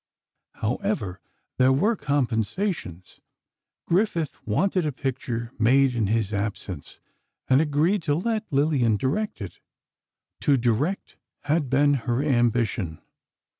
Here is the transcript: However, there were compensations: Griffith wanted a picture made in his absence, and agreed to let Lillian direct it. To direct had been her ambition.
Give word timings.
However, 0.55 1.21
there 1.59 1.71
were 1.71 1.95
compensations: 1.95 3.21
Griffith 3.85 4.31
wanted 4.47 4.83
a 4.83 4.91
picture 4.91 5.51
made 5.59 5.93
in 5.93 6.07
his 6.07 6.33
absence, 6.33 6.99
and 7.47 7.61
agreed 7.61 8.01
to 8.09 8.15
let 8.15 8.51
Lillian 8.51 8.97
direct 8.97 9.41
it. 9.41 9.59
To 10.39 10.57
direct 10.57 11.17
had 11.41 11.69
been 11.69 11.93
her 12.09 12.23
ambition. 12.23 12.99